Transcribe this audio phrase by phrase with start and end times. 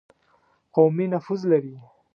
[0.73, 1.75] قومي نفوذ لري.